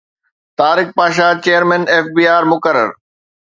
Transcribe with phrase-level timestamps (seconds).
[0.59, 2.89] Tariq Pasha chairman F B R مقرر